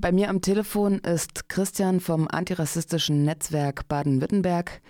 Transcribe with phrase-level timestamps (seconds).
[0.00, 4.80] Bei mir am Telefon ist Christian vom antirassistischen Netzwerk Baden-Württemberg.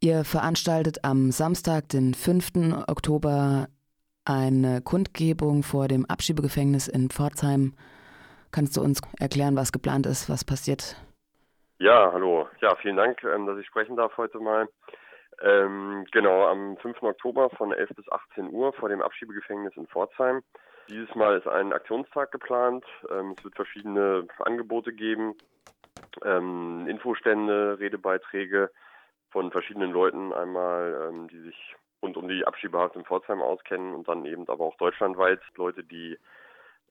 [0.00, 2.86] Ihr veranstaltet am Samstag, den 5.
[2.88, 3.66] Oktober,
[4.24, 7.74] eine Kundgebung vor dem Abschiebegefängnis in Pforzheim.
[8.50, 10.96] Kannst du uns erklären, was geplant ist, was passiert?
[11.78, 12.48] Ja, hallo.
[12.62, 14.68] Ja, vielen Dank, ähm, dass ich sprechen darf heute mal.
[15.42, 17.02] Ähm, genau, am 5.
[17.02, 20.42] Oktober von 11 bis 18 Uhr vor dem Abschiebegefängnis in Pforzheim.
[20.88, 22.84] Dieses Mal ist ein Aktionstag geplant.
[23.10, 25.34] Ähm, es wird verschiedene Angebote geben,
[26.22, 28.70] ähm, Infostände, Redebeiträge
[29.30, 34.06] von verschiedenen Leuten, einmal, ähm, die sich rund um die Abschiebehaft in Pforzheim auskennen und
[34.06, 36.18] dann eben aber auch deutschlandweit Leute, die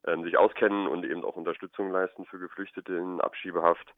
[0.06, 3.94] ähm, sich auskennen und eben auch Unterstützung leisten für Geflüchtete in Abschiebehaft.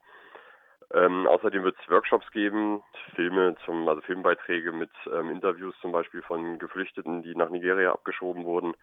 [0.93, 2.84] Ähm, außerdem wird es Workshops geben,
[3.16, 8.43] Filme zum, also Filmbeiträge mit ähm, Interviews zum Beispiel von Geflüchteten, die nach Nigeria abgeschoben
[8.43, 8.76] wurden,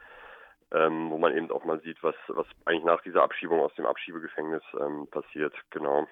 [0.72, 3.86] ähm, wo man eben auch mal sieht, was, was eigentlich nach dieser Abschiebung aus dem
[3.86, 5.54] Abschiebegefängnis ähm, passiert.
[5.70, 6.06] Genau.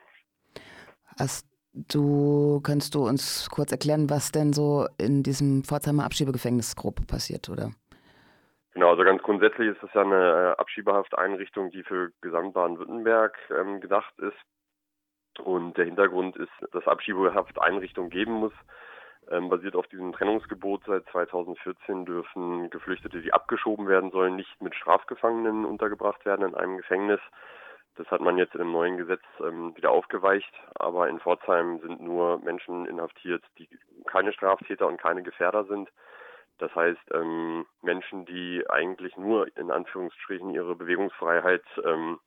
[1.19, 7.07] Hast Du kannst du uns kurz erklären, was denn so in diesem Pforzheimer Abschiebegefängnis grob
[7.07, 7.71] passiert, oder?
[8.75, 13.81] Genau, also ganz grundsätzlich ist das ja eine äh, Abschiebehafteinrichtung, die für Gesamt Baden-Württemberg ähm,
[13.81, 14.37] gedacht ist.
[15.45, 18.53] Und der Hintergrund ist, dass Abschiebehafteinrichtungen geben muss.
[19.29, 24.75] Ähm, basiert auf diesem Trennungsgebot seit 2014 dürfen Geflüchtete, die abgeschoben werden sollen, nicht mit
[24.75, 27.21] Strafgefangenen untergebracht werden in einem Gefängnis.
[27.97, 32.01] Das hat man jetzt in dem neuen Gesetz ähm, wieder aufgeweicht, aber in Pforzheim sind
[32.01, 33.69] nur Menschen inhaftiert, die
[34.07, 35.91] keine Straftäter und keine Gefährder sind.
[36.59, 42.19] Das heißt, ähm, Menschen, die eigentlich nur in Anführungsstrichen ihre Bewegungsfreiheit, ähm,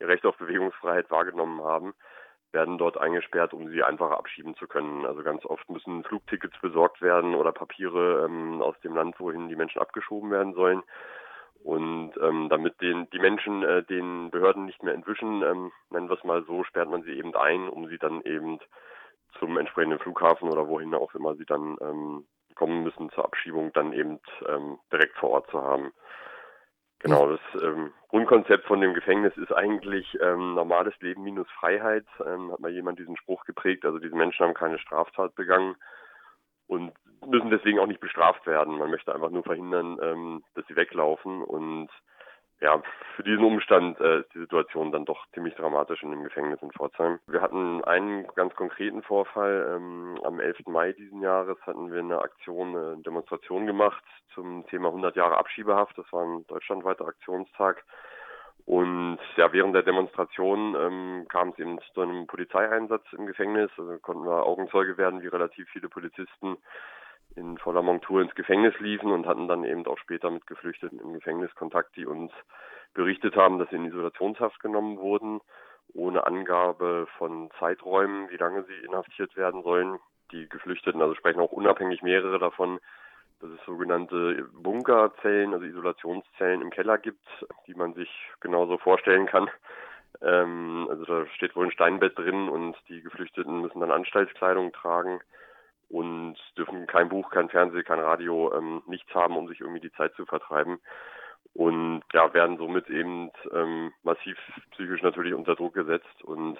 [0.00, 1.94] ihr Recht auf Bewegungsfreiheit wahrgenommen haben,
[2.56, 5.04] werden dort eingesperrt, um sie einfach abschieben zu können.
[5.04, 9.56] Also ganz oft müssen Flugtickets besorgt werden oder Papiere ähm, aus dem Land, wohin die
[9.56, 10.82] Menschen abgeschoben werden sollen.
[11.62, 16.16] Und ähm, damit den, die Menschen äh, den Behörden nicht mehr entwischen, ähm, nennen wir
[16.16, 18.58] es mal so, sperrt man sie eben ein, um sie dann eben
[19.38, 23.92] zum entsprechenden Flughafen oder wohin auch immer sie dann ähm, kommen müssen zur Abschiebung, dann
[23.92, 25.92] eben ähm, direkt vor Ort zu haben.
[27.00, 32.06] Genau, das ähm, Grundkonzept von dem Gefängnis ist eigentlich ähm, normales Leben minus Freiheit.
[32.24, 33.84] Ähm, hat mal jemand diesen Spruch geprägt.
[33.84, 35.76] Also diese Menschen haben keine Straftat begangen
[36.66, 36.92] und
[37.26, 38.78] müssen deswegen auch nicht bestraft werden.
[38.78, 41.90] Man möchte einfach nur verhindern, ähm, dass sie weglaufen und
[42.60, 42.82] ja,
[43.14, 46.70] für diesen Umstand äh, ist die Situation dann doch ziemlich dramatisch in dem Gefängnis in
[46.70, 47.18] Pforzheim.
[47.26, 49.76] Wir hatten einen ganz konkreten Vorfall.
[49.76, 50.66] Ähm, am 11.
[50.66, 54.02] Mai diesen Jahres hatten wir eine Aktion, eine Demonstration gemacht
[54.34, 55.98] zum Thema 100 Jahre Abschiebehaft.
[55.98, 57.84] Das war ein deutschlandweiter Aktionstag.
[58.64, 63.70] Und ja, während der Demonstration ähm, kam es eben zu einem Polizeieinsatz im Gefängnis.
[63.76, 66.56] Also konnten wir Augenzeuge werden, wie relativ viele Polizisten
[67.34, 71.12] in voller Montur ins Gefängnis liefen und hatten dann eben auch später mit Geflüchteten im
[71.12, 72.32] Gefängnis Kontakt, die uns
[72.94, 75.40] berichtet haben, dass sie in Isolationshaft genommen wurden,
[75.92, 79.98] ohne Angabe von Zeiträumen, wie lange sie inhaftiert werden sollen.
[80.32, 82.80] Die Geflüchteten, also sprechen auch unabhängig mehrere davon,
[83.40, 87.26] dass es sogenannte Bunkerzellen, also Isolationszellen im Keller gibt,
[87.66, 88.10] die man sich
[88.40, 89.50] genauso vorstellen kann.
[90.22, 95.20] Ähm, also da steht wohl ein Steinbett drin und die Geflüchteten müssen dann Anstaltskleidung tragen
[95.88, 99.92] und dürfen kein Buch, kein Fernsehen, kein Radio, ähm, nichts haben, um sich irgendwie die
[99.92, 100.78] Zeit zu vertreiben.
[101.54, 104.36] Und ja, werden somit eben ähm, massiv
[104.72, 106.22] psychisch natürlich unter Druck gesetzt.
[106.22, 106.58] Und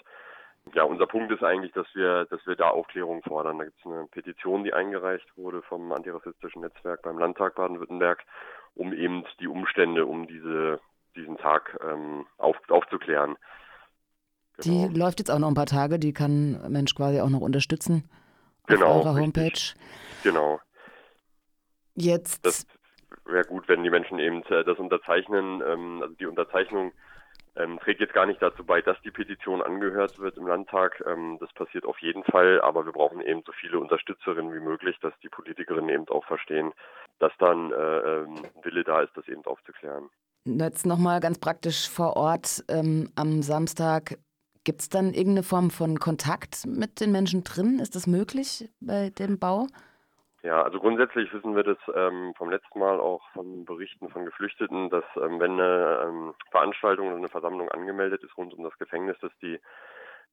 [0.75, 3.59] ja, unser Punkt ist eigentlich, dass wir, dass wir da Aufklärung fordern.
[3.59, 8.25] Da gibt es eine Petition, die eingereicht wurde vom antirassistischen Netzwerk beim Landtag Baden-Württemberg,
[8.75, 10.81] um eben die Umstände um diese,
[11.15, 13.37] diesen Tag ähm, auf, aufzuklären.
[14.59, 14.89] Genau.
[14.89, 18.09] Die läuft jetzt auch noch ein paar Tage, die kann Mensch quasi auch noch unterstützen
[18.67, 19.45] genau, auf eurer Homepage.
[19.45, 19.75] Richtig.
[20.23, 20.61] Genau.
[21.95, 22.45] Jetzt.
[22.45, 22.67] Das
[23.25, 25.63] wäre gut, wenn die Menschen eben äh, das unterzeichnen.
[25.67, 26.93] Ähm, also die Unterzeichnung
[27.57, 31.03] ähm, trägt jetzt gar nicht dazu bei, dass die Petition angehört wird im Landtag.
[31.07, 34.97] Ähm, das passiert auf jeden Fall, aber wir brauchen eben so viele Unterstützerinnen wie möglich,
[35.01, 36.73] dass die Politikerinnen eben auch verstehen,
[37.19, 38.27] dass dann äh,
[38.63, 40.11] Wille da ist, das eben aufzuklären.
[40.45, 44.19] Jetzt nochmal ganz praktisch vor Ort ähm, am Samstag.
[44.67, 47.79] Gibt es dann irgendeine Form von Kontakt mit den Menschen drin?
[47.79, 49.69] Ist das möglich bei dem Bau?
[50.43, 54.91] Ja, also grundsätzlich wissen wir das ähm, vom letzten Mal auch von Berichten von Geflüchteten,
[54.91, 59.17] dass ähm, wenn eine ähm, Veranstaltung oder eine Versammlung angemeldet ist rund um das Gefängnis,
[59.21, 59.61] dass die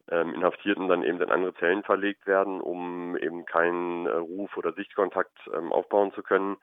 [0.09, 4.73] ähm, Inhaftierten dann eben in andere Zellen verlegt werden, um eben keinen äh, Ruf oder
[4.73, 6.57] Sichtkontakt ähm, aufbauen zu können.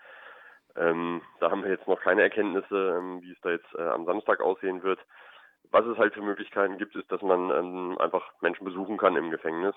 [0.75, 4.40] Ähm, da haben wir jetzt noch keine Erkenntnisse, wie es da jetzt äh, am Samstag
[4.40, 4.99] aussehen wird.
[5.70, 9.31] Was es halt für Möglichkeiten gibt, ist, dass man ähm, einfach Menschen besuchen kann im
[9.31, 9.75] Gefängnis.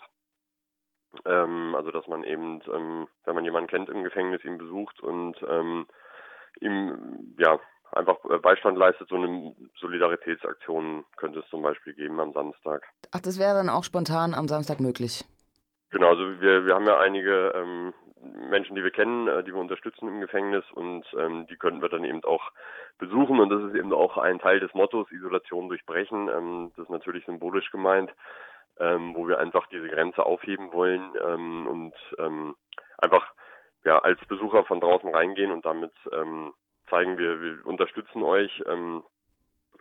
[1.25, 5.36] Ähm, also dass man eben, ähm, wenn man jemanden kennt im Gefängnis, ihn besucht und
[5.48, 5.86] ähm,
[6.60, 7.60] ihm ja
[7.92, 9.10] einfach äh, Beistand leistet.
[9.10, 12.84] So eine Solidaritätsaktion könnte es zum Beispiel geben am Samstag.
[13.12, 15.24] Ach, das wäre dann auch spontan am Samstag möglich?
[15.92, 17.94] Genau, also wir, wir haben ja einige ähm,
[18.50, 21.90] Menschen, die wir kennen, äh, die wir unterstützen im Gefängnis und ähm, die könnten wir
[21.90, 22.52] dann eben auch
[22.98, 26.30] besuchen und das ist eben auch ein Teil des Mottos Isolation durchbrechen.
[26.30, 28.12] Ähm, das ist natürlich symbolisch gemeint,
[28.80, 32.56] ähm, wo wir einfach diese Grenze aufheben wollen ähm, und ähm,
[32.98, 33.25] einfach
[33.84, 36.54] ja als Besucher von draußen reingehen und damit ähm,
[36.90, 39.04] zeigen wir, wir unterstützen euch ähm,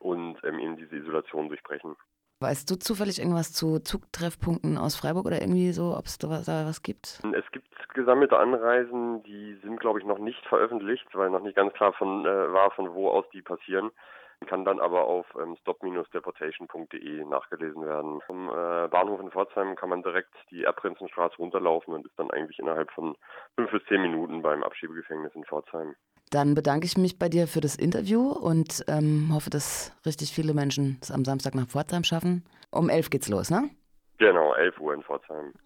[0.00, 1.96] und ähm, eben diese Isolation durchbrechen.
[2.40, 6.82] Weißt du zufällig irgendwas zu Zugtreffpunkten aus Freiburg oder irgendwie so, ob es da was
[6.82, 7.20] gibt?
[7.32, 7.61] Es gibt
[7.94, 12.24] gesammelte Anreisen, die sind, glaube ich, noch nicht veröffentlicht, weil noch nicht ganz klar von,
[12.26, 13.90] äh, war, von wo aus die passieren.
[14.48, 18.20] Kann dann aber auf ähm, stop-deportation.de nachgelesen werden.
[18.26, 22.58] Vom äh, Bahnhof in Pforzheim kann man direkt die Erbprinzenstraße runterlaufen und ist dann eigentlich
[22.58, 23.14] innerhalb von
[23.54, 25.94] fünf bis zehn Minuten beim Abschiebegefängnis in Pforzheim.
[26.30, 30.54] Dann bedanke ich mich bei dir für das Interview und ähm, hoffe, dass richtig viele
[30.54, 32.44] Menschen es am Samstag nach Pforzheim schaffen.
[32.70, 33.70] Um elf geht's los, ne?
[34.18, 35.52] Genau, elf Uhr in Pforzheim.